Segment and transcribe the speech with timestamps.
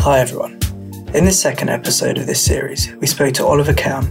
[0.00, 0.52] Hi everyone.
[1.12, 4.06] In the second episode of this series, we spoke to Oliver Kamm.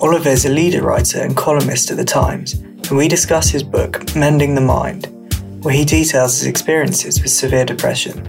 [0.00, 4.14] Oliver is a leader writer and columnist at The Times, and we discuss his book,
[4.14, 5.06] Mending the Mind,
[5.64, 8.24] where he details his experiences with severe depression.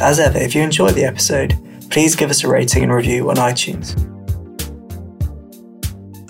[0.00, 1.58] As ever, if you enjoyed the episode,
[1.90, 3.96] please give us a rating and review on iTunes.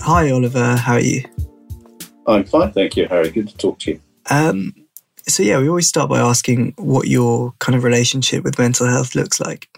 [0.01, 1.25] Hi Oliver, how are you?
[2.29, 3.31] I'm fine, thank you, Harry.
[3.31, 4.01] Good to talk to you.
[4.31, 4.73] Um,
[5.27, 9.15] so yeah, we always start by asking what your kind of relationship with mental health
[9.15, 9.69] looks like.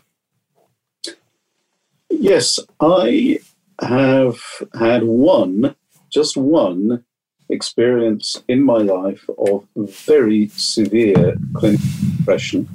[2.11, 3.41] Yes, I
[3.81, 4.39] have
[4.79, 5.75] had one,
[6.11, 7.05] just one
[7.49, 11.87] experience in my life of very severe clinical
[12.17, 12.69] depression.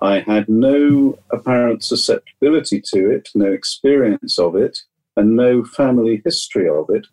[0.00, 4.78] I had no apparent susceptibility to it, no experience of it,
[5.16, 7.06] and no family history of it.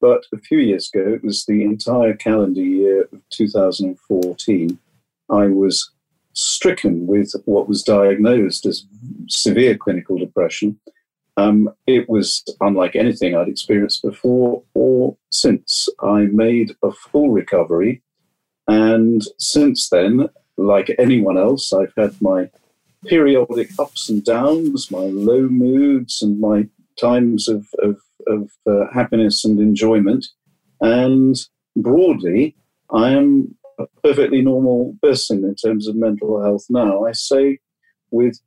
[0.00, 4.78] But a few years ago, it was the entire calendar year of 2014,
[5.30, 5.90] I was
[6.34, 8.86] stricken with what was diagnosed as
[9.28, 10.78] severe clinical depression.
[11.38, 15.88] Um, it was unlike anything I'd experienced before or since.
[16.00, 18.02] I made a full recovery.
[18.68, 22.50] And since then, like anyone else, I've had my
[23.06, 29.44] periodic ups and downs, my low moods, and my times of, of of uh, happiness
[29.44, 30.26] and enjoyment.
[30.80, 31.36] And
[31.76, 32.56] broadly,
[32.90, 37.04] I am a perfectly normal person in terms of mental health now.
[37.04, 37.58] I say
[38.10, 38.38] with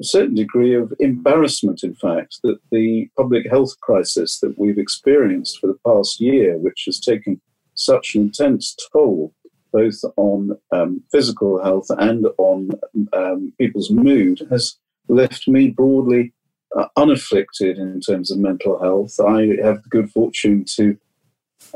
[0.00, 5.58] a certain degree of embarrassment, in fact, that the public health crisis that we've experienced
[5.58, 7.40] for the past year, which has taken
[7.74, 9.34] such an intense toll
[9.72, 12.70] both on um, physical health and on
[13.12, 14.78] um, people's mood, has
[15.08, 16.32] left me broadly
[16.96, 19.18] unafflicted in terms of mental health.
[19.20, 20.96] I have the good fortune to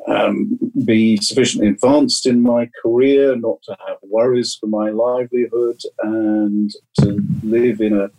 [0.06, 6.70] um, be sufficiently advanced in my career, not to have worries for my livelihood, and
[7.00, 8.10] to live in a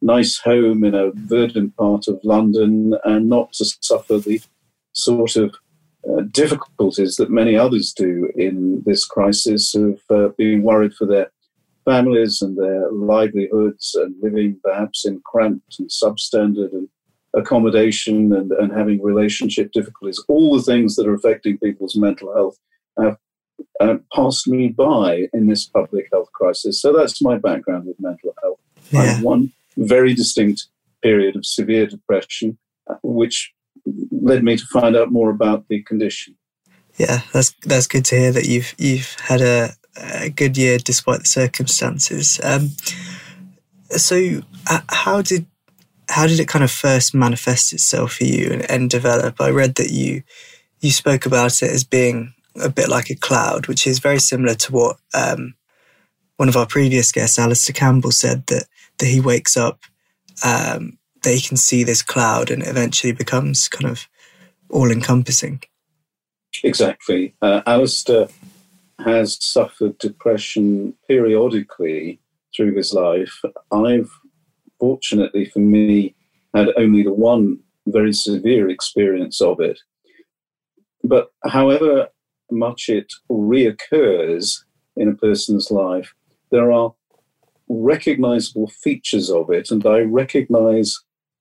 [0.00, 4.40] nice home in a verdant part of London, and not to suffer the
[4.92, 5.54] sort of
[6.08, 11.30] uh, difficulties that many others do in this crisis of uh, being worried for their
[11.88, 16.88] families and their livelihoods and living perhaps in cramped and substandard and
[17.34, 22.58] accommodation and, and having relationship difficulties, all the things that are affecting people's mental health
[23.00, 23.16] have
[23.80, 26.80] uh, passed me by in this public health crisis.
[26.80, 28.60] So that's my background with mental health.
[28.90, 29.00] Yeah.
[29.00, 30.66] I had one very distinct
[31.02, 32.58] period of severe depression,
[32.90, 33.52] uh, which
[34.10, 36.36] led me to find out more about the condition.
[36.96, 41.20] Yeah, that's that's good to hear that you've you've had a a good year despite
[41.20, 42.40] the circumstances.
[42.42, 42.70] Um,
[43.90, 45.46] so, uh, how did
[46.08, 49.40] how did it kind of first manifest itself for you and, and, develop?
[49.40, 50.22] I read that you
[50.80, 54.54] you spoke about it as being a bit like a cloud, which is very similar
[54.54, 55.54] to what um,
[56.36, 58.64] one of our previous guests, Alastair Campbell, said that
[58.98, 59.80] that he wakes up,
[60.44, 64.08] um, that he can see this cloud, and it eventually becomes kind of
[64.70, 65.62] all encompassing.
[66.64, 68.28] Exactly, uh, Alastair
[69.00, 72.20] has suffered depression periodically
[72.54, 73.40] through his life.
[73.72, 74.10] I've,
[74.80, 76.14] fortunately for me,
[76.54, 79.78] had only the one very severe experience of it.
[81.04, 82.08] But however
[82.50, 84.58] much it reoccurs
[84.96, 86.12] in a person's life,
[86.50, 86.92] there are
[87.68, 90.96] recognizable features of it, and I recognize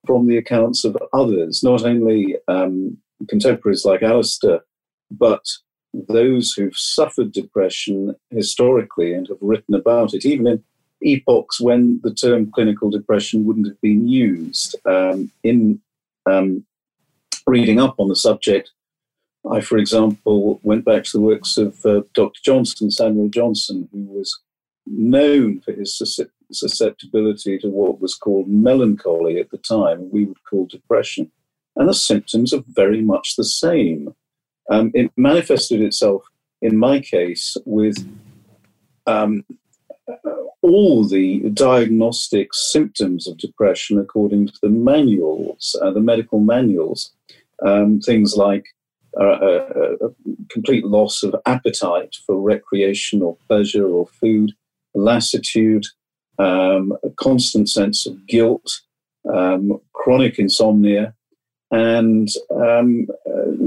[0.06, 2.98] from the accounts of others, not only um,
[3.28, 4.62] contemporaries like Alastair,
[5.10, 5.44] but
[5.94, 10.64] those who've suffered depression historically and have written about it, even in
[11.02, 14.76] epochs when the term clinical depression wouldn't have been used.
[14.86, 15.82] Um, in
[16.26, 16.66] um,
[17.46, 18.72] reading up on the subject,
[19.50, 22.40] I, for example, went back to the works of uh, Dr.
[22.44, 24.40] Johnson, Samuel Johnson, who was
[24.86, 25.98] known for his
[26.52, 31.32] susceptibility to what was called melancholy at the time, we would call depression.
[31.76, 34.16] And the symptoms are very much the same.
[34.70, 36.24] Um, it manifested itself,
[36.62, 37.98] in my case, with
[39.06, 39.44] um,
[40.62, 47.14] all the diagnostic symptoms of depression according to the manuals, uh, the medical manuals.
[47.66, 48.66] Um, things like
[49.20, 50.10] uh, a, uh, a,
[50.50, 54.52] complete loss of appetite for recreation or pleasure or food,
[54.94, 55.84] lassitude,
[56.38, 58.82] um, a constant sense of guilt,
[59.34, 61.16] um, chronic insomnia,
[61.72, 63.67] and um, uh,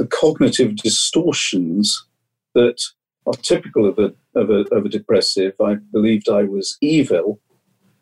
[0.00, 2.06] the cognitive distortions
[2.54, 2.80] that
[3.26, 5.52] are typical of a, of a, of a depressive.
[5.62, 7.38] I believed I was evil,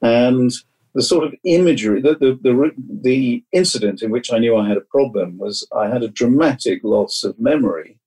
[0.01, 0.53] and
[0.95, 2.71] the sort of imagery, the, the, the,
[3.03, 6.85] the, incident in which I knew I had a problem was I had a dramatic
[6.85, 7.99] loss of memory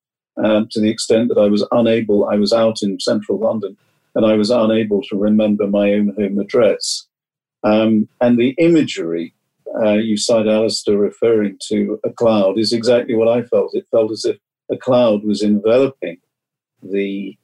[0.42, 3.76] um, to the extent that I was unable, I was out in central London
[4.16, 7.08] and I was unable to remember my own home address.
[7.64, 9.34] Um, and the imagery
[9.80, 13.72] uh, you cite Alastair referring to a cloud is exactly what I felt.
[13.74, 14.38] It felt as if
[14.72, 16.18] a cloud was enveloping
[16.82, 17.38] the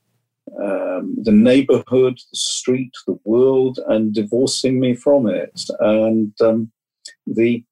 [0.64, 5.62] um, the neighborhood, the street, the world, and divorcing me from it.
[5.80, 6.72] And um,
[7.26, 7.64] the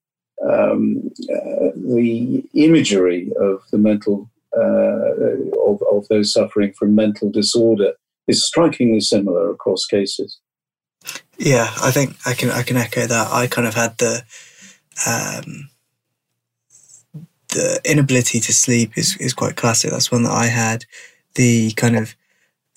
[0.47, 7.93] um, uh, the imagery of the mental uh, of, of those suffering from mental disorder
[8.27, 10.39] is strikingly similar across cases.
[11.37, 13.31] Yeah, I think I can I can echo that.
[13.31, 14.23] I kind of had the
[15.07, 15.69] um,
[17.49, 19.91] the inability to sleep is is quite classic.
[19.91, 20.85] That's one that I had.
[21.35, 22.15] The kind of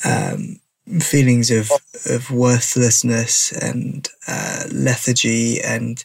[0.05, 0.61] um,
[1.01, 1.71] feelings of
[2.11, 6.05] of worthlessness and uh, lethargy and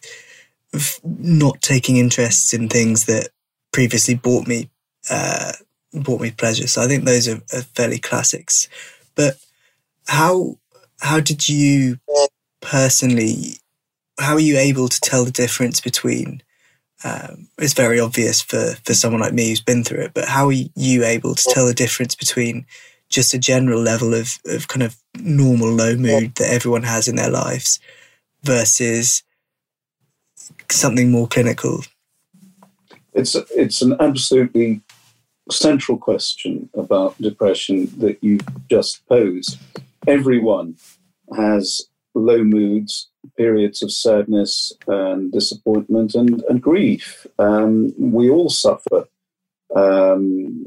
[0.74, 3.30] f- not taking interests in things that
[3.74, 4.70] previously brought me
[5.10, 5.54] uh,
[6.22, 6.68] me pleasure.
[6.68, 8.70] So I think those are, are fairly classics.
[9.16, 9.38] But
[10.08, 10.58] how
[11.02, 12.00] how did you
[12.64, 13.58] personally
[14.20, 16.42] how are you able to tell the difference between
[17.04, 20.48] um, it's very obvious for for someone like me who's been through it but how
[20.48, 22.66] are you able to tell the difference between
[23.14, 27.16] just a general level of, of kind of normal low mood that everyone has in
[27.16, 27.80] their lives
[28.42, 29.24] versus
[30.72, 31.84] something more clinical?
[33.14, 34.82] It's it's an absolutely
[35.52, 39.60] central question about depression that you've just posed.
[40.08, 40.76] Everyone
[41.38, 47.26] has low moods periods of sadness and disappointment and, and grief.
[47.40, 49.08] Um, we all suffer
[49.76, 50.66] um,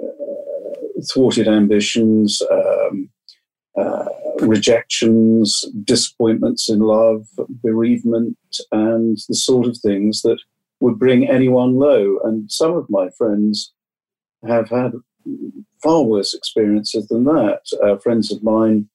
[1.12, 3.08] thwarted ambitions, um,
[3.76, 4.06] uh,
[4.40, 7.26] rejections, disappointments in love,
[7.62, 8.36] bereavement,
[8.72, 10.38] and the sort of things that
[10.80, 12.18] would bring anyone low.
[12.24, 13.72] And some of my friends
[14.46, 14.92] have had
[15.82, 17.60] far worse experiences than that.
[17.82, 18.88] Uh, friends of mine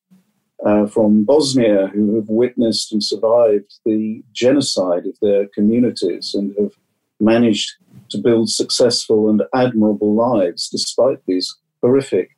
[0.65, 6.73] uh, from Bosnia who have witnessed and survived the genocide of their communities and have
[7.19, 7.71] managed
[8.09, 12.37] to build successful and admirable lives despite these horrific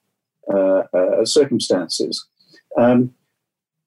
[0.54, 2.26] uh, uh, circumstances.
[2.78, 3.14] Um,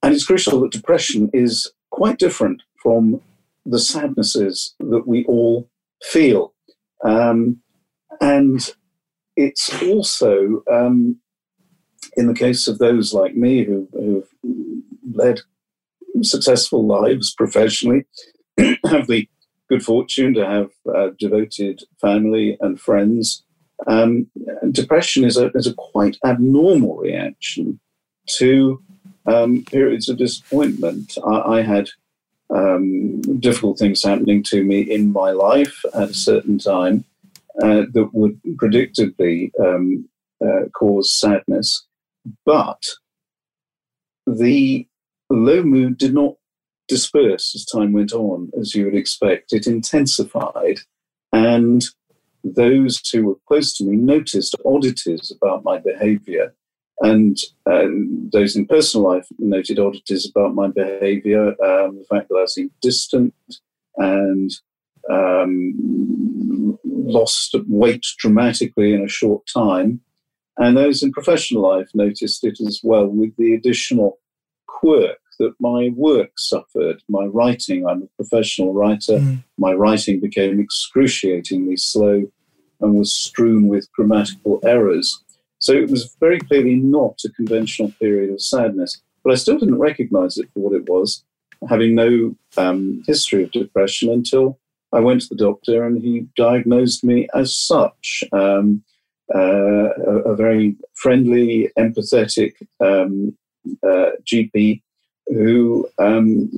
[0.02, 3.20] and it's crucial that depression is quite different from
[3.64, 5.68] the sadnesses that we all
[6.02, 6.54] feel.
[7.04, 7.60] Um,
[8.20, 8.74] and
[9.36, 11.18] it's also um,
[12.16, 14.15] in the case of those like me who, who've
[15.16, 15.40] led
[16.22, 18.04] successful lives professionally,
[18.58, 19.28] have the
[19.68, 23.44] good fortune to have a devoted family and friends,
[23.86, 24.26] um,
[24.70, 27.78] depression is a, is a quite abnormal reaction
[28.26, 28.82] to
[29.26, 31.18] um, periods of disappointment.
[31.26, 31.88] I, I had
[32.54, 37.04] um, difficult things happening to me in my life at a certain time
[37.62, 40.08] uh, that would predictably um,
[40.44, 41.86] uh, cause sadness.
[42.44, 42.82] But
[44.26, 44.86] the
[45.30, 46.34] low mood did not
[46.88, 49.52] disperse as time went on, as you would expect.
[49.52, 50.78] It intensified,
[51.32, 51.82] and
[52.44, 56.54] those who were close to me noticed oddities about my behavior.
[57.00, 57.36] And
[57.70, 57.86] uh,
[58.32, 62.70] those in personal life noted oddities about my behavior, um, the fact that I seemed
[62.80, 63.34] distant
[63.96, 64.50] and
[65.10, 70.00] um, lost weight dramatically in a short time.
[70.56, 74.18] And those in professional life noticed it as well with the additional
[74.66, 77.02] quirk that my work suffered.
[77.08, 79.44] My writing, I'm a professional writer, mm.
[79.58, 82.24] my writing became excruciatingly slow
[82.80, 85.22] and was strewn with grammatical errors.
[85.58, 89.00] So it was very clearly not a conventional period of sadness.
[89.24, 91.24] But I still didn't recognize it for what it was,
[91.68, 94.58] having no um, history of depression until
[94.92, 98.22] I went to the doctor and he diagnosed me as such.
[98.32, 98.84] Um,
[99.34, 103.36] uh, a, a, very friendly, empathetic um,
[103.82, 104.82] uh, GP
[105.28, 106.50] who um,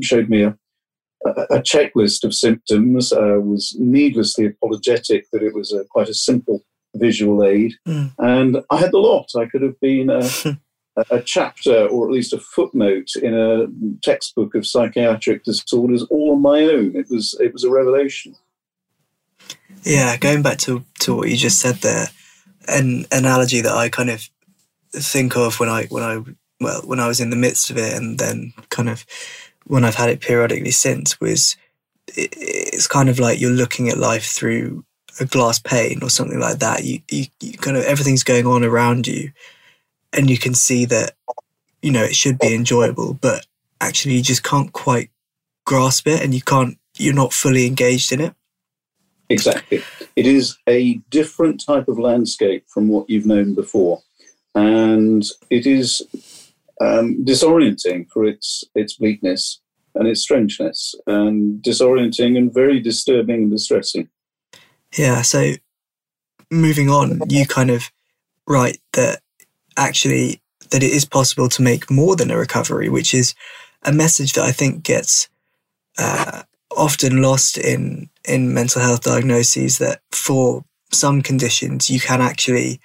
[0.00, 0.56] showed me a,
[1.26, 6.62] a, checklist of symptoms, uh, was needlessly apologetic that it was a, quite a simple
[6.94, 7.74] visual aid.
[7.86, 8.12] Mm.
[8.18, 9.30] And I had the lot.
[9.36, 10.24] I could have been a,
[11.10, 13.66] a chapter or at least a footnote in a
[14.02, 16.96] textbook of psychiatric disorders all on my own.
[16.96, 18.34] It was, it was a revelation.
[19.82, 22.06] Yeah, going back to, to what you just said there,
[22.68, 24.26] an analogy that I kind of
[24.92, 26.22] think of when I when I
[26.60, 29.04] well when I was in the midst of it, and then kind of
[29.66, 31.56] when I've had it periodically since was
[32.08, 34.84] it's kind of like you're looking at life through
[35.20, 36.84] a glass pane or something like that.
[36.84, 39.32] You, you, you kind of everything's going on around you,
[40.12, 41.12] and you can see that
[41.82, 43.46] you know it should be enjoyable, but
[43.80, 45.10] actually you just can't quite
[45.64, 48.34] grasp it, and you can't you're not fully engaged in it.
[49.28, 49.82] Exactly.
[50.16, 54.02] It is a different type of landscape from what you've known before.
[54.54, 56.02] And it is
[56.80, 59.60] um, disorienting for its, its bleakness.
[59.94, 64.08] and its strangeness and disorienting and very disturbing and distressing.
[64.96, 65.22] Yeah.
[65.22, 65.52] So
[66.50, 67.90] moving on, you kind of
[68.46, 69.20] write that
[69.76, 70.40] actually
[70.70, 73.34] that it is possible to make more than a recovery, which is
[73.82, 75.28] a message that I think gets
[75.98, 76.42] uh,
[76.76, 79.78] often lost in in mental health diagnoses.
[79.78, 82.80] That for some conditions you can actually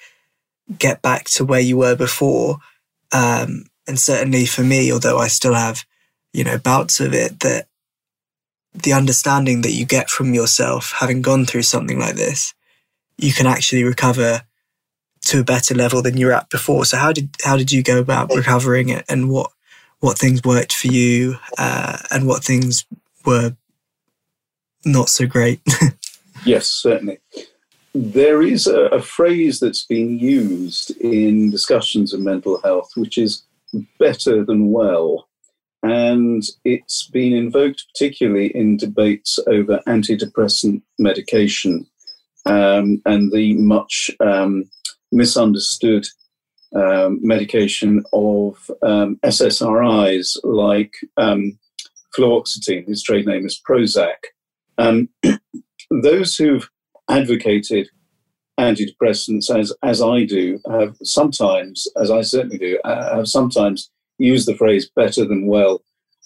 [0.77, 2.57] get back to where you were before,
[3.11, 5.83] um, and certainly for me, although I still have
[6.31, 7.67] you know bouts of it, that
[8.73, 12.53] the understanding that you get from yourself having gone through something like this,
[13.17, 14.43] you can actually recover
[15.21, 16.85] to a better level than you were at before.
[16.85, 19.51] So how did how did you go about recovering it, and what
[19.99, 22.85] what things worked for you, uh, and what things
[23.25, 23.55] were
[24.85, 25.61] not so great?
[26.45, 27.17] yes, certainly.
[27.95, 33.41] There is a, a phrase that's been used in discussions of mental health, which is
[33.99, 35.27] better than well.
[35.81, 41.87] And it's been invoked particularly in debates over antidepressant medication
[42.45, 44.69] um, and the much um,
[45.11, 46.05] misunderstood
[46.75, 51.57] um, medication of um, SSRIs like um,
[52.17, 54.15] fluoxetine, whose trade name is Prozac.
[54.77, 55.09] Um,
[55.91, 56.69] those who've
[57.09, 57.89] advocated
[58.59, 64.47] antidepressants, as as I do, have sometimes, as I certainly do, uh, have sometimes used
[64.47, 65.81] the phrase "better than well,"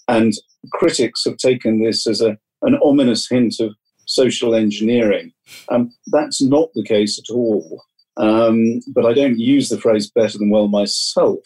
[0.08, 0.32] and
[0.72, 3.74] critics have taken this as a an ominous hint of
[4.06, 5.32] social engineering.
[5.70, 7.82] Um, that's not the case at all.
[8.16, 11.40] Um, but I don't use the phrase better than well myself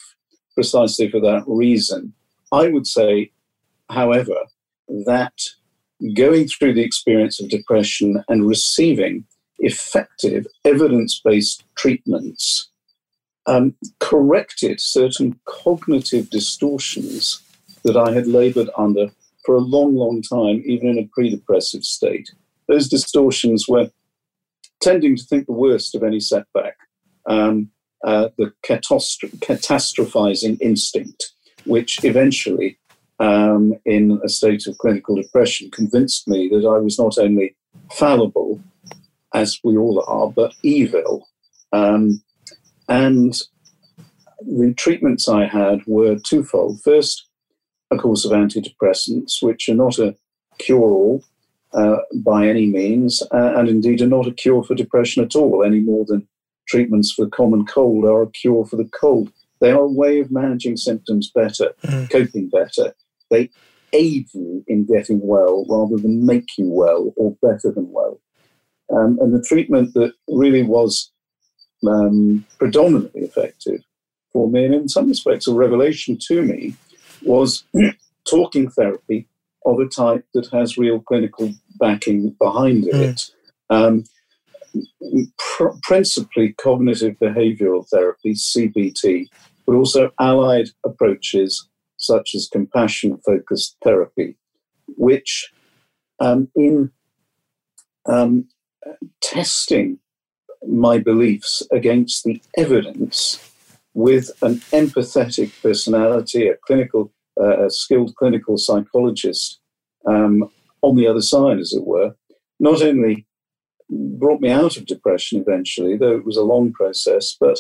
[0.54, 2.12] precisely for that reason.
[2.52, 3.30] I would say,
[3.90, 4.37] however,
[5.07, 5.38] that
[6.14, 9.25] going through the experience of depression and receiving
[9.59, 12.71] effective evidence based treatments
[13.47, 17.43] um, corrected certain cognitive distortions
[17.83, 19.09] that I had labored under
[19.45, 22.31] for a long, long time, even in a pre depressive state.
[22.69, 23.91] Those distortions were
[24.81, 26.77] tending to think the worst of any setback,
[27.27, 27.71] um,
[28.05, 31.33] uh, the catastro- catastrophizing instinct,
[31.65, 32.79] which eventually,
[33.19, 37.57] um, in a state of clinical depression, convinced me that I was not only
[37.91, 38.61] fallible,
[39.35, 41.28] as we all are, but evil.
[41.73, 42.23] Um,
[42.88, 43.35] and
[44.40, 46.80] the treatments I had were twofold.
[46.82, 47.28] First,
[47.90, 50.14] a course of antidepressants, which are not a
[50.58, 51.25] cure all,
[51.75, 55.64] uh, by any means, uh, and indeed are not a cure for depression at all,
[55.64, 56.26] any more than
[56.68, 59.30] treatments for common cold are a cure for the cold.
[59.61, 62.11] They are a way of managing symptoms better, mm.
[62.11, 62.94] coping better.
[63.30, 63.50] They
[63.92, 68.20] aid you in getting well rather than make you well or better than well.
[68.95, 71.11] Um, and the treatment that really was
[71.87, 73.83] um, predominantly effective
[74.33, 76.75] for me, and in some respects a revelation to me,
[77.23, 77.64] was
[78.30, 79.28] talking therapy
[79.66, 82.95] of a type that has real clinical backing behind mm.
[82.95, 83.30] it.
[83.71, 84.04] Um,
[85.38, 89.26] pr- principally cognitive behavioral therapy, CBT,
[89.66, 94.37] but also allied approaches such as compassion focused therapy,
[94.97, 95.50] which
[96.21, 96.90] um, in
[98.07, 98.49] um,
[99.21, 99.99] testing
[100.66, 103.45] my beliefs against the evidence
[103.95, 109.61] with an empathetic personality, a clinical a skilled clinical psychologist
[110.07, 110.50] um,
[110.83, 112.14] on the other side, as it were,
[112.59, 113.26] not only
[113.90, 117.59] brought me out of depression eventually, though it was a long process, but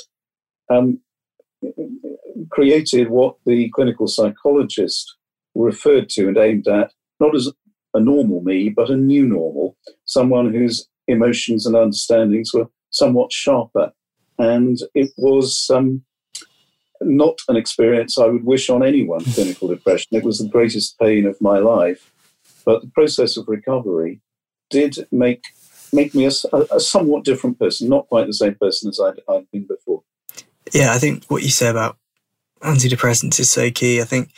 [0.70, 1.00] um,
[2.50, 5.16] created what the clinical psychologist
[5.54, 7.50] referred to and aimed at, not as
[7.94, 13.92] a normal me, but a new normal, someone whose emotions and understandings were somewhat sharper.
[14.38, 16.04] And it was um,
[17.00, 20.08] not an experience I would wish on anyone, clinical depression.
[20.12, 22.12] It was the greatest pain of my life.
[22.64, 24.20] But the process of recovery
[24.70, 25.42] did make
[25.90, 29.50] make me a, a somewhat different person, not quite the same person as I'd, I'd
[29.50, 30.02] been before.
[30.74, 31.96] Yeah, I think what you say about
[32.60, 34.02] antidepressants is so key.
[34.02, 34.30] I think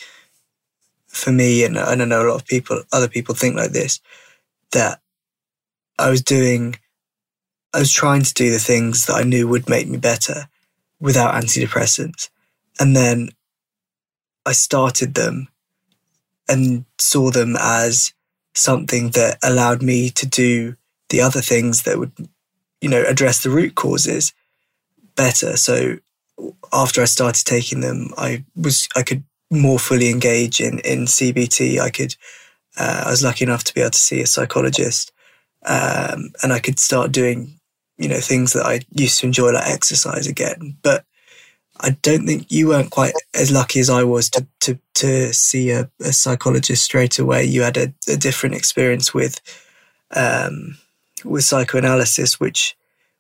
[1.09, 4.01] for me, and, and I know a lot of people, other people think like this,
[4.71, 5.01] that
[6.01, 6.77] I was doing,
[7.75, 10.49] I was trying to do the things that I knew would make me better
[11.01, 12.29] without antidepressants.
[12.79, 13.31] And then
[14.47, 15.49] I started them
[16.49, 18.13] and saw them as
[18.55, 20.77] something that allowed me to do
[21.09, 22.13] the other things that would,
[22.81, 24.33] you know, address the root causes
[25.17, 25.57] better.
[25.57, 25.99] So
[26.73, 31.81] after I started taking them, I was I could more fully engage in in CBT.
[31.81, 32.17] I could
[32.79, 35.13] uh, I was lucky enough to be able to see a psychologist,
[35.67, 37.61] um, and I could start doing
[37.99, 40.77] you know things that I used to enjoy like exercise again.
[40.83, 41.05] But
[41.81, 45.71] I don't think you weren't quite as lucky as I was to to to see
[45.71, 47.45] a, a psychologist straight away.
[47.45, 49.41] You had a, a different experience with
[50.15, 50.79] um,
[51.25, 52.77] with psychoanalysis, which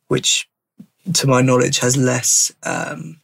[0.08, 0.48] which
[1.14, 3.20] to my knowledge has less um,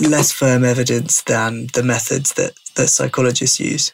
[0.00, 3.92] less firm evidence than the methods that that psychologists use.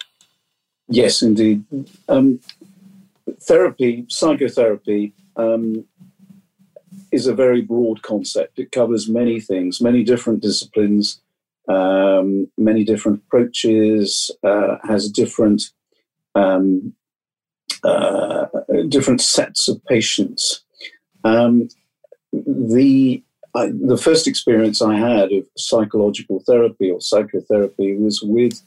[0.88, 1.64] Yes, indeed.
[2.08, 2.40] Um,
[3.42, 5.84] therapy, psychotherapy, um,
[7.10, 8.58] is a very broad concept.
[8.58, 11.20] It covers many things, many different disciplines,
[11.68, 15.62] um, many different approaches, uh, has different
[16.34, 16.94] um,
[17.84, 18.46] uh,
[18.88, 20.64] different sets of patients.
[21.24, 21.68] Um,
[22.32, 23.22] the
[23.54, 28.62] I, the first experience I had of psychological therapy or psychotherapy was with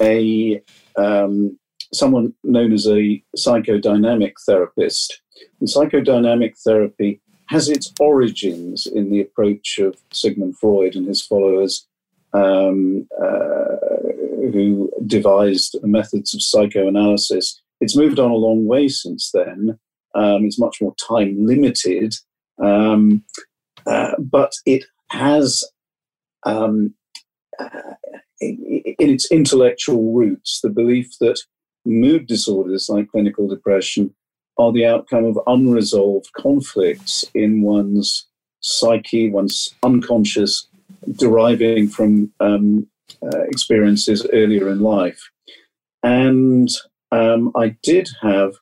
[0.00, 0.60] a
[0.96, 1.59] um,
[1.92, 5.20] someone known as a psychodynamic therapist.
[5.60, 11.86] And psychodynamic therapy has its origins in the approach of Sigmund Freud and his followers,
[12.32, 13.76] um, uh,
[14.52, 17.60] who devised methods of psychoanalysis.
[17.80, 19.78] It's moved on a long way since then.
[20.14, 22.14] Um, it's much more time limited,
[22.62, 23.24] um,
[23.86, 25.64] uh, but it has,
[26.44, 26.94] um,
[27.58, 27.94] uh,
[28.40, 31.40] in, in its intellectual roots, the belief that
[31.84, 34.14] mood disorders like clinical depression
[34.58, 38.26] are the outcome of unresolved conflicts in one's
[38.60, 40.68] psyche, one's unconscious,
[41.16, 42.86] deriving from um,
[43.22, 45.30] uh, experiences earlier in life.
[46.02, 46.68] And
[47.10, 48.52] um, I did have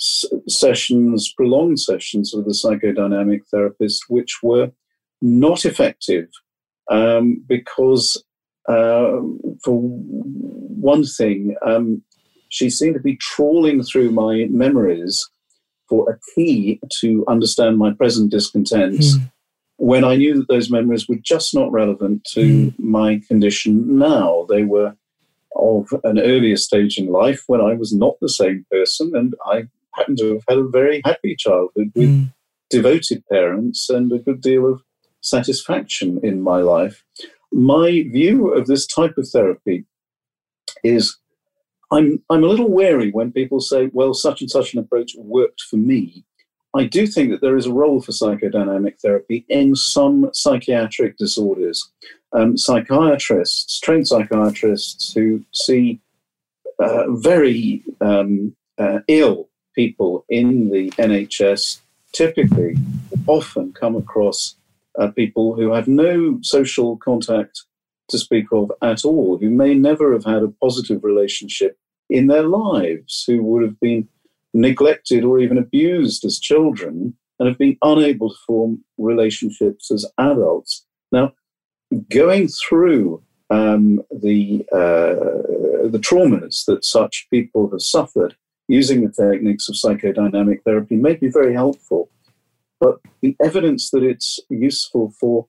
[0.00, 4.70] s- sessions, prolonged sessions with a psychodynamic therapist, which were
[5.20, 6.28] not effective
[6.90, 8.22] um, because,
[8.68, 9.18] uh,
[9.64, 12.02] for one thing, um,
[12.48, 15.28] she seemed to be trawling through my memories
[15.88, 19.30] for a key to understand my present discontents mm.
[19.76, 22.78] when I knew that those memories were just not relevant to mm.
[22.78, 24.46] my condition now.
[24.48, 24.94] They were
[25.56, 29.68] of an earlier stage in life when I was not the same person and I
[29.94, 32.32] happened to have had a very happy childhood with mm.
[32.70, 34.82] devoted parents and a good deal of
[35.20, 37.02] satisfaction in my life.
[37.50, 39.84] My view of this type of therapy
[40.84, 41.16] is
[41.90, 45.62] I'm I'm a little wary when people say, "Well, such and such an approach worked
[45.62, 46.24] for me."
[46.76, 51.90] I do think that there is a role for psychodynamic therapy in some psychiatric disorders.
[52.34, 56.00] Um, psychiatrists, trained psychiatrists who see
[56.78, 61.80] uh, very um, uh, ill people in the NHS,
[62.12, 62.76] typically
[63.26, 64.56] often come across
[64.98, 67.62] uh, people who have no social contact
[68.08, 71.78] to speak of at all, who may never have had a positive relationship
[72.10, 74.08] in their lives, who would have been
[74.54, 80.86] neglected or even abused as children and have been unable to form relationships as adults.
[81.12, 81.32] Now,
[82.10, 88.36] going through um, the uh, the traumas that such people have suffered
[88.68, 92.10] using the techniques of psychodynamic therapy may be very helpful,
[92.80, 95.46] but the evidence that it's useful for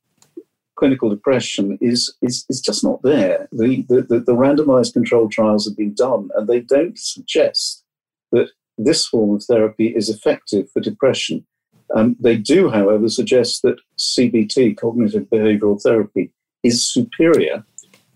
[0.80, 3.50] clinical depression is, is, is just not there.
[3.52, 7.84] The, the, the, the randomized controlled trials have been done, and they don't suggest
[8.32, 11.46] that this form of therapy is effective for depression.
[11.94, 16.32] Um, they do, however, suggest that CBT, cognitive behavioral therapy,
[16.64, 17.66] is superior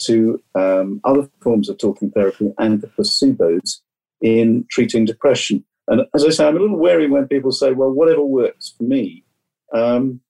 [0.03, 3.79] to um, other forms of talking therapy and the placebos
[4.21, 5.65] in treating depression.
[5.87, 8.83] And as I say, I'm a little wary when people say, well, whatever works for
[8.83, 9.25] me.
[9.73, 10.21] Um,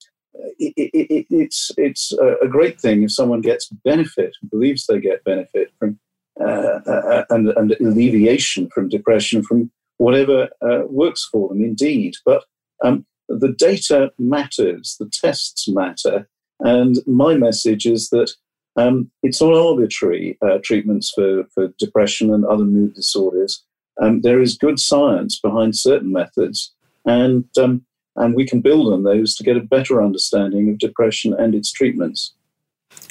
[0.60, 5.72] it, it, it's it's a great thing if someone gets benefit, believes they get benefit
[5.80, 6.00] from
[6.42, 11.64] uh, uh, and, and alleviation from depression from whatever uh, works for them.
[11.64, 12.44] Indeed, but
[12.84, 16.28] um, the data matters, the tests matter,
[16.60, 18.32] and my message is that
[18.76, 23.64] um, it's not arbitrary uh, treatments for, for depression and other mood disorders.
[24.02, 26.74] Um, there is good science behind certain methods,
[27.06, 31.34] and um, and we can build on those to get a better understanding of depression
[31.34, 32.34] and its treatments.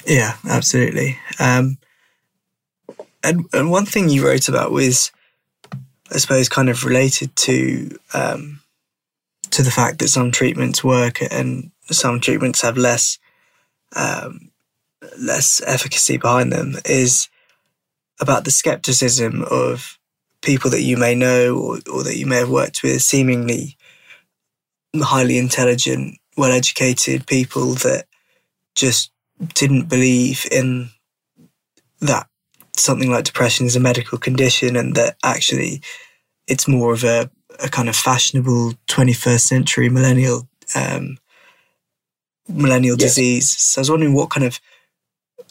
[0.05, 1.19] Yeah, absolutely.
[1.39, 1.77] Um,
[3.23, 5.11] and, and one thing you wrote about was,
[6.11, 8.61] I suppose, kind of related to um,
[9.51, 13.19] to the fact that some treatments work and some treatments have less
[13.95, 14.51] um,
[15.19, 17.29] less efficacy behind them is
[18.19, 19.99] about the skepticism of
[20.41, 23.77] people that you may know or, or that you may have worked with, seemingly
[25.01, 28.05] highly intelligent, well educated people that
[28.75, 29.11] just
[29.55, 30.89] didn't believe in
[31.99, 32.27] that
[32.75, 35.81] something like depression is a medical condition and that actually
[36.47, 37.29] it's more of a,
[37.63, 41.17] a kind of fashionable 21st century millennial um,
[42.47, 43.15] millennial yes.
[43.15, 43.57] disease.
[43.57, 44.59] So I was wondering what kind of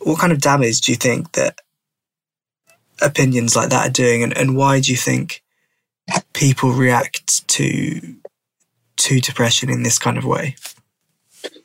[0.01, 1.61] what kind of damage do you think that
[3.01, 5.43] opinions like that are doing, and, and why do you think
[6.33, 8.17] people react to
[9.03, 10.57] to depression in this kind of way?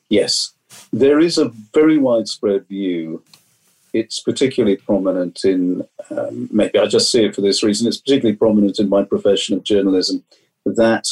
[0.10, 0.54] Yes,
[0.92, 3.24] there is a very widespread view.
[3.94, 8.38] It's particularly prominent in, um, maybe I just see it for this reason, it's particularly
[8.38, 10.24] prominent in my profession of journalism
[10.66, 11.06] that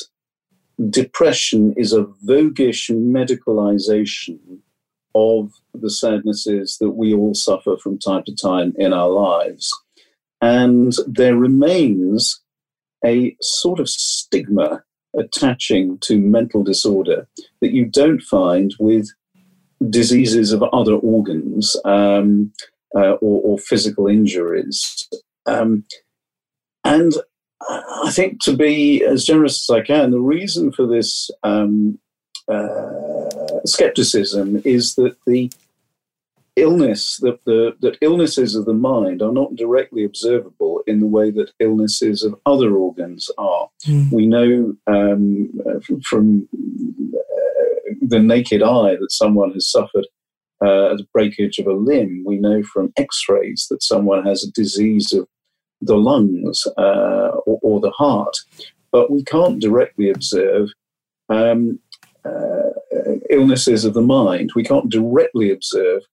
[0.90, 4.40] depression is a voguish medicalization
[5.14, 9.72] of the sadnesses that we all suffer from time to time in our lives.
[10.42, 12.42] And there remains
[13.06, 14.84] a sort of stigma
[15.18, 17.28] attaching to mental disorder
[17.62, 19.10] that you don't find with
[19.90, 22.52] diseases of other organs um,
[22.96, 25.08] uh, or, or, physical injuries.
[25.46, 25.84] Um,
[26.84, 27.14] and
[27.70, 32.00] I think to be as generous as I can, the reason for this um,
[32.48, 35.52] uh, skepticism is that the
[36.56, 41.32] illness, that, the, that illnesses of the mind are not directly observable in the way
[41.32, 43.68] that illnesses of other organs are.
[43.86, 44.12] Mm.
[44.12, 45.50] We know um,
[46.04, 50.08] from uh, the naked eye that someone has suffered
[50.64, 52.24] uh, a breakage of a limb.
[52.26, 55.28] We know from x rays that someone has a disease of
[55.82, 58.36] the lungs uh, or, or, the heart.
[58.92, 60.70] But we can't directly observe
[61.30, 61.80] um,
[62.24, 62.70] uh,
[63.30, 64.52] illnesses of the mind.
[64.56, 66.04] We can't directly observe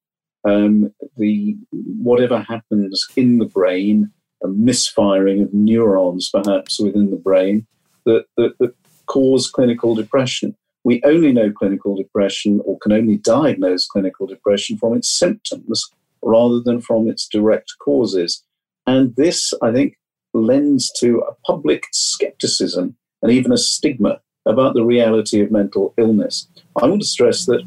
[0.45, 4.11] um, the whatever happens in the brain,
[4.43, 7.67] a misfiring of neurons perhaps within the brain
[8.07, 8.75] that, that, that
[9.07, 10.57] cause clinical depression.
[10.85, 15.89] We only know clinical depression or can only diagnose clinical depression from its symptoms
[16.23, 18.43] rather than from its direct causes.
[18.87, 19.97] And this, I think,
[20.35, 26.49] lends to a public skepticism and even a stigma about the reality of mental illness.
[26.81, 27.65] I want to stress that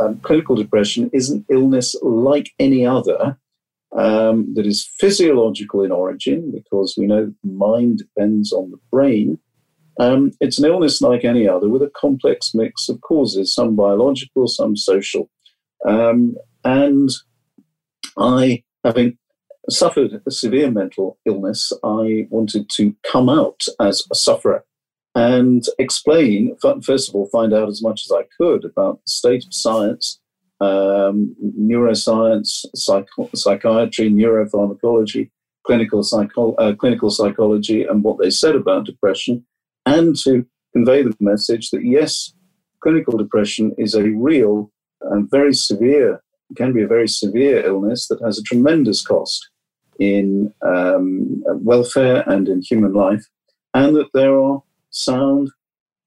[0.00, 3.36] um, clinical depression is an illness like any other
[3.96, 9.38] um, that is physiological in origin because we know the mind depends on the brain.
[9.98, 14.46] Um, it's an illness like any other with a complex mix of causes, some biological,
[14.46, 15.28] some social.
[15.86, 17.10] Um, and
[18.16, 19.18] I, having
[19.68, 24.64] suffered a severe mental illness, I wanted to come out as a sufferer
[25.20, 29.44] and explain, first of all, find out as much as I could about the state
[29.44, 30.18] of science,
[30.60, 35.30] um, neuroscience, psych- psychiatry, neuropharmacology,
[35.66, 39.44] clinical, psycho- uh, clinical psychology, and what they said about depression,
[39.84, 42.32] and to convey the message that yes,
[42.80, 46.22] clinical depression is a real and very severe,
[46.56, 49.50] can be a very severe illness that has a tremendous cost
[49.98, 53.26] in um, welfare and in human life,
[53.74, 55.50] and that there are sound,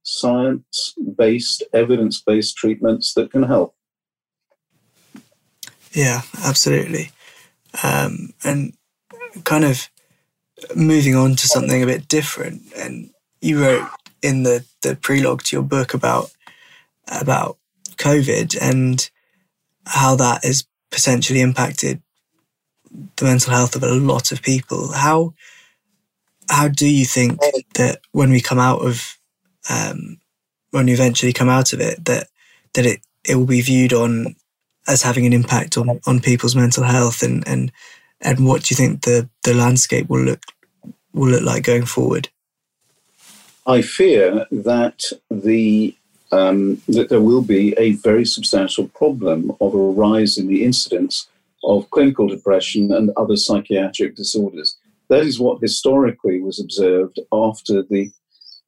[0.04, 3.76] science based, evidence based treatments that can help.
[5.94, 7.12] Yeah, absolutely.
[7.84, 8.74] Um, and
[9.44, 9.90] kind of
[10.76, 12.62] moving on to something a bit different.
[12.78, 13.88] And you wrote
[14.22, 16.32] in the, the prelogue to your book about
[17.08, 17.58] about
[17.98, 19.10] COVID and
[19.86, 22.02] how that has potentially impacted
[23.18, 24.94] the mental health of a lot of people.
[24.94, 25.34] How
[26.50, 27.40] how do you think
[27.76, 29.18] that when we come out of
[29.70, 30.20] um,
[30.72, 32.28] when we eventually come out of it that
[32.74, 34.36] that it it will be viewed on
[34.88, 37.24] as having an impact on on people's mental health?
[37.24, 37.72] And and
[38.22, 40.44] and what do you think the the landscape will look
[41.14, 42.30] will look like going forward?
[43.66, 45.96] I fear that the
[46.32, 51.28] um, that there will be a very substantial problem of a rise in the incidence
[51.64, 54.76] of clinical depression and other psychiatric disorders
[55.14, 58.12] that is what historically was observed after the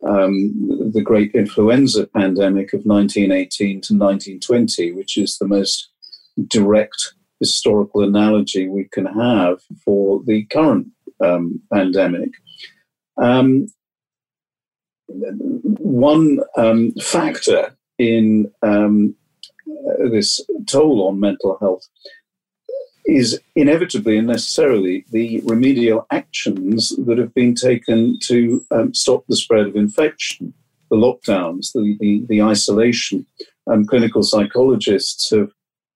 [0.05, 5.89] um, the great influenza pandemic of 1918 to 1920, which is the most
[6.47, 10.87] direct historical analogy we can have for the current
[11.23, 12.29] um, pandemic.
[13.17, 13.67] Um,
[15.07, 19.15] one um, factor in um,
[20.11, 21.87] this toll on mental health
[23.05, 29.35] is inevitably and necessarily the remedial actions that have been taken to um, stop the
[29.35, 30.53] spread of infection,
[30.89, 33.25] the lockdowns, the, the, the isolation.
[33.67, 35.51] Um, clinical psychologists have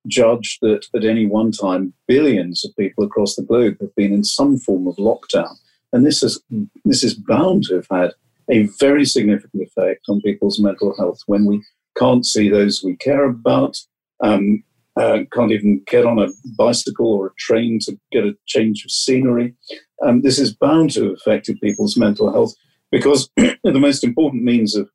[0.07, 4.23] judged that at any one time, billions of people across the globe have been in
[4.23, 5.55] some form of lockdown.
[5.91, 6.41] And this is,
[6.85, 8.11] this is bound to have had
[8.49, 11.63] a very significant effect on people's mental health when we
[11.97, 13.77] can't see those we care about.
[14.21, 14.63] Um,
[14.99, 18.91] uh, can't even get on a bicycle or a train to get a change of
[18.91, 19.55] scenery.
[20.03, 22.53] Um, this is bound to have affected people's mental health
[22.91, 24.89] because the most important means of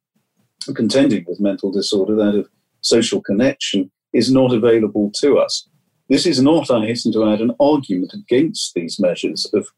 [0.75, 2.49] contending with mental disorder, that of
[2.81, 5.69] social connection is not available to us.
[6.09, 9.69] This is not, I hasten to add, an argument against these measures of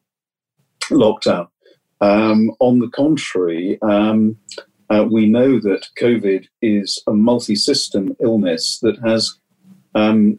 [0.91, 1.49] lockdown.
[2.01, 4.37] Um, on the contrary, um,
[4.91, 9.39] uh, we know that COVID is a multi system illness that has
[9.97, 10.39] um,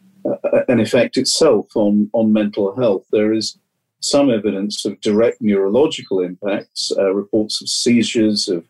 [0.68, 3.06] an effect itself on, on mental health.
[3.12, 3.58] There is
[4.00, 8.66] some evidence of direct neurological impacts, uh, reports of seizures, of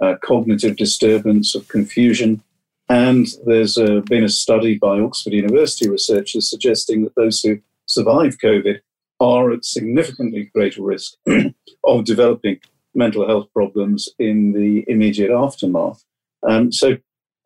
[0.00, 2.42] uh, cognitive disturbance, of confusion.
[2.88, 8.38] And there's uh, been a study by Oxford University researchers suggesting that those who survive
[8.38, 8.80] COVID
[9.20, 11.12] are at significantly greater risk
[11.84, 12.58] of developing
[12.94, 16.02] mental health problems in the immediate aftermath.
[16.48, 16.96] Um, so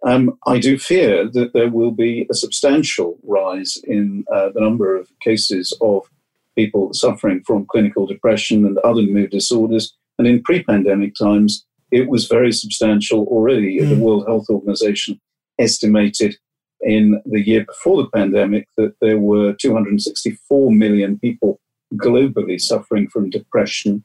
[0.06, 4.96] um, I do fear that there will be a substantial rise in uh, the number
[4.96, 6.02] of cases of
[6.56, 9.96] people suffering from clinical depression and other mood disorders.
[10.18, 13.80] And in pre pandemic times, it was very substantial already.
[13.80, 13.88] Mm.
[13.88, 15.20] The World Health Organization
[15.58, 16.36] estimated
[16.80, 21.60] in the year before the pandemic that there were 264 million people
[21.94, 24.04] globally suffering from depression.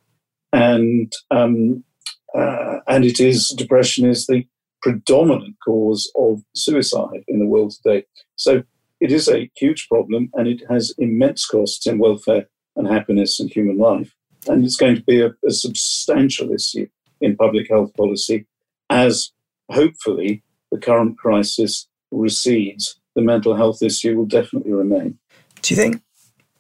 [0.54, 1.84] And, um,
[2.34, 4.46] uh, and it is, depression is the
[4.82, 8.06] predominant cause of suicide in the world today.
[8.36, 8.64] So
[9.00, 13.50] it is a huge problem and it has immense costs in welfare and happiness and
[13.50, 14.14] human life.
[14.48, 16.88] And it's going to be a, a substantial issue
[17.22, 18.46] in public health policy
[18.90, 19.32] as
[19.70, 23.00] hopefully the current crisis recedes.
[23.16, 25.20] The mental health issue will definitely remain.
[25.62, 26.02] Do you think,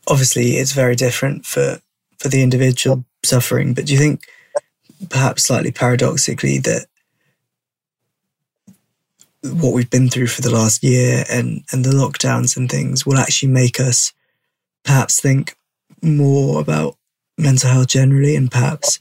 [0.07, 1.79] obviously, it's very different for,
[2.17, 4.25] for the individual suffering, but do you think,
[5.09, 6.87] perhaps slightly paradoxically, that
[9.43, 13.17] what we've been through for the last year and, and the lockdowns and things will
[13.17, 14.11] actually make us
[14.83, 15.55] perhaps think
[16.01, 16.95] more about
[17.37, 18.99] mental health generally and perhaps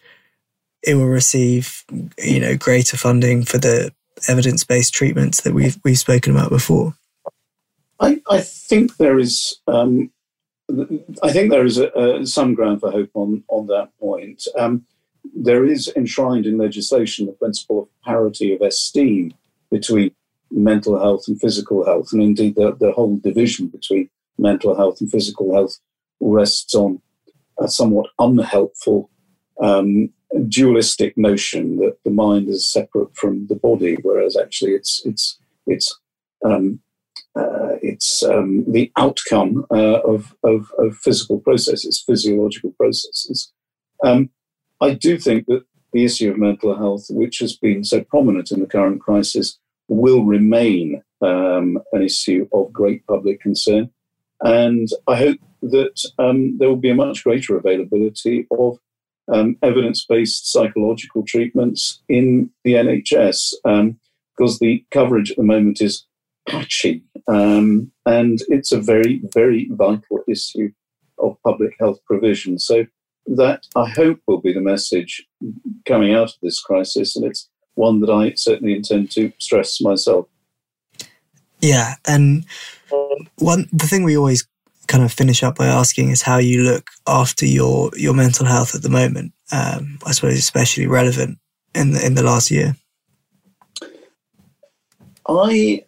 [0.82, 1.84] it will receive
[2.18, 3.92] you know greater funding for the
[4.28, 6.94] evidence-based treatments that we've we've spoken about before.
[8.00, 10.10] I, I think there is um,
[11.22, 14.46] i think there is a, a, some ground for hope on on that point.
[14.56, 14.84] Um,
[15.34, 19.34] there is enshrined in legislation the principle of parity of esteem
[19.70, 20.12] between
[20.50, 24.08] mental health and physical health, and indeed the, the whole division between
[24.38, 25.78] mental health and physical health
[26.20, 27.00] rests on
[27.58, 29.10] a somewhat unhelpful
[29.60, 30.10] um,
[30.48, 35.98] dualistic notion that the mind is separate from the body, whereas actually it's it's it's
[36.44, 36.80] um,
[37.38, 43.52] uh, it's um, the outcome uh, of, of, of physical processes, physiological processes.
[44.04, 44.30] Um,
[44.80, 48.60] I do think that the issue of mental health, which has been so prominent in
[48.60, 49.58] the current crisis,
[49.88, 53.90] will remain um, an issue of great public concern.
[54.42, 58.78] And I hope that um, there will be a much greater availability of
[59.32, 63.98] um, evidence based psychological treatments in the NHS um,
[64.36, 66.06] because the coverage at the moment is
[66.48, 70.70] patchy um, and it's a very, very vital issue
[71.18, 72.58] of public health provision.
[72.58, 72.86] So,
[73.26, 75.26] that I hope will be the message
[75.86, 77.14] coming out of this crisis.
[77.14, 77.48] And it's
[77.78, 80.26] one that I certainly intend to stress myself.
[81.60, 82.44] Yeah, and
[83.38, 84.46] one the thing we always
[84.88, 88.74] kind of finish up by asking is how you look after your your mental health
[88.74, 89.32] at the moment.
[89.52, 91.38] Um, I suppose especially relevant
[91.74, 92.76] in the in the last year.
[95.26, 95.84] I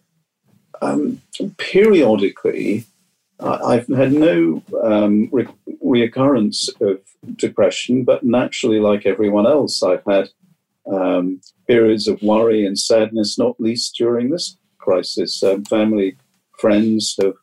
[0.81, 1.21] um,
[1.57, 2.85] periodically
[3.41, 5.47] I've had no um, re-
[5.83, 6.99] reoccurrence of
[7.37, 10.29] depression, but naturally, like everyone else, I've had
[10.91, 15.41] um, periods of worry and sadness, not least during this crisis.
[15.43, 16.17] Um, family,
[16.57, 17.35] friends have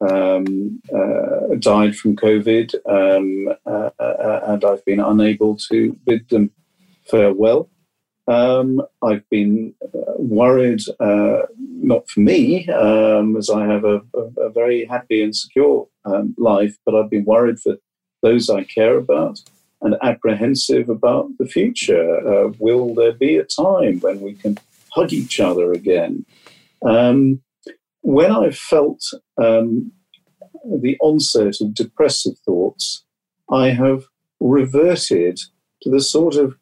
[0.00, 3.90] um, uh, died from COVID, um, uh,
[4.46, 6.50] and I've been unable to bid them
[7.06, 7.70] farewell.
[8.28, 14.46] Um, I've been uh, worried, uh, not for me, um, as I have a, a,
[14.46, 15.86] a, very happy and secure
[16.36, 17.76] life, but I've been worried for
[18.22, 19.38] those I care about
[19.86, 22.06] and apprehensive about the future.
[22.26, 24.58] Uh, will there be a time when we can
[24.90, 26.26] hug each other again?
[26.84, 27.40] Um,
[28.02, 29.00] when I felt
[29.38, 29.92] um,
[30.64, 33.04] the onset of depressive thoughts,
[33.50, 34.04] I have
[34.40, 35.38] reverted
[35.82, 36.56] to the sort of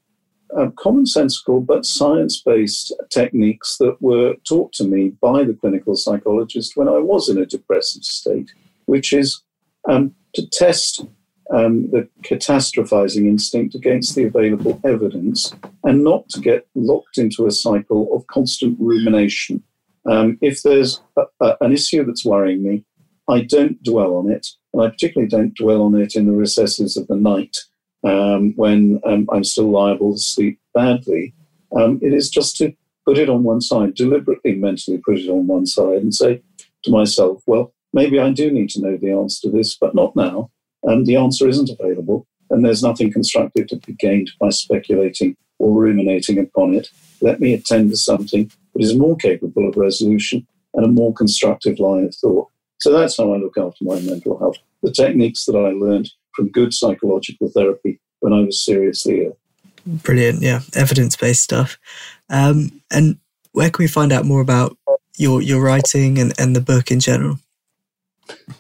[0.56, 6.76] uh, commonsensical but science based techniques that were taught to me by the clinical psychologist
[6.76, 8.52] when I was in a depressive state,
[8.84, 9.42] which is
[9.88, 11.06] um, to test
[11.50, 15.54] um, the catastrophizing instinct against the available evidence
[15.84, 19.62] and not to get locked into a cycle of constant rumination.
[20.06, 22.84] Um, if there's a, a, an issue that's worrying me,
[23.28, 26.96] I don't dwell on it, and I particularly don't dwell on it in the recesses
[26.96, 27.56] of the night
[28.04, 31.34] um, when um, I'm still liable to sleep badly.
[31.76, 32.74] Um, it is just to
[33.06, 36.42] put it on one side, deliberately mentally put it on one side, and say
[36.84, 40.14] to myself, well, maybe I do need to know the answer to this, but not
[40.14, 40.50] now.
[40.84, 45.72] And the answer isn't available, and there's nothing constructive to be gained by speculating or
[45.72, 46.88] ruminating upon it.
[47.20, 51.78] Let me attend to something that is more capable of resolution and a more constructive
[51.78, 52.48] line of thought.
[52.80, 54.56] So that's how I look after my mental health.
[54.82, 59.38] The techniques that I learned from good psychological therapy when I was seriously ill.
[59.86, 61.78] Brilliant, yeah, evidence based stuff.
[62.28, 63.18] Um, and
[63.52, 64.76] where can we find out more about
[65.16, 67.38] your your writing and, and the book in general?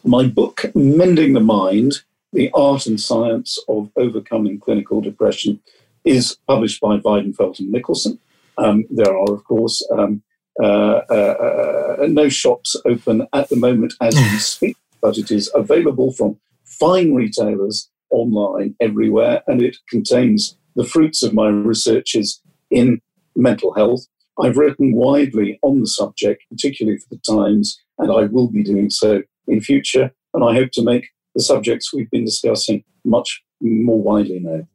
[0.04, 2.02] My book, Mending the Mind
[2.34, 5.60] The Art and Science of Overcoming Clinical Depression,
[6.04, 8.18] is published by Weidenfeld and Nicolson.
[8.58, 10.22] Um, there are, of course, um,
[10.62, 15.48] uh, uh, uh, no shops open at the moment as we speak, but it is
[15.54, 23.00] available from fine retailers online everywhere, and it contains the fruits of my researches in
[23.36, 24.06] mental health.
[24.42, 28.90] I've written widely on the subject, particularly for the Times, and I will be doing
[28.90, 30.10] so in future.
[30.32, 34.66] And I hope to make the subjects we've been discussing much more widely now.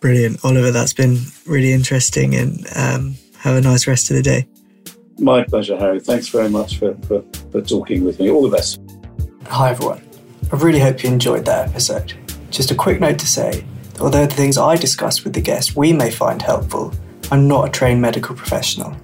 [0.00, 0.70] Brilliant, Oliver.
[0.70, 4.46] That's been really interesting, and um, have a nice rest of the day.
[5.18, 6.00] My pleasure, Harry.
[6.00, 8.30] Thanks very much for, for, for talking with me.
[8.30, 8.80] All the best.
[9.46, 10.02] Hi, everyone.
[10.52, 12.12] I really hope you enjoyed that episode.
[12.50, 15.76] Just a quick note to say that although the things I discussed with the guest
[15.76, 16.92] we may find helpful,
[17.30, 18.94] I'm not a trained medical professional.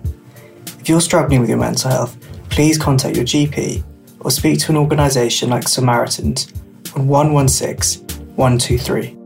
[0.79, 2.17] If you're struggling with your mental health,
[2.51, 3.83] please contact your GP
[4.25, 6.53] or speak to an organisation like Samaritans
[6.95, 8.03] on 116
[8.37, 9.22] 123.